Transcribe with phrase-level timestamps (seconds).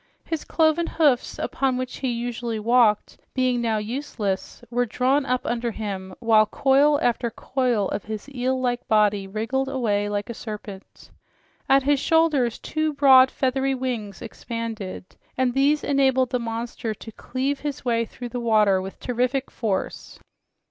[0.25, 5.69] His cloven hoofs, upon which he usually walked, being now useless, were drawn up under
[5.69, 11.11] him, while coil after coil of his eel like body wriggled away like a serpent.
[11.69, 15.05] At his shoulders two broad, feathery wings expanded,
[15.37, 20.17] and these enabled the monster to cleave his way through the water with terrific force.